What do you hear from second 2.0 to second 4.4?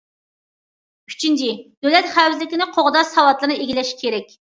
خەۋپسىزلىكىنى قوغداش ساۋاتلىرىنى ئىگىلەش كېرەك.